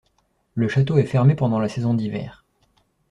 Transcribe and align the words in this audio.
Le 0.55 0.67
château 0.67 0.97
est 0.97 1.05
fermé 1.05 1.35
pendant 1.35 1.59
la 1.59 1.69
saison 1.69 1.93
d'hiver. 1.93 2.43